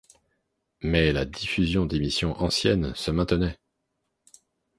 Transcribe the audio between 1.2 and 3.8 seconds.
diffusion d'émissions anciennes se maintenait.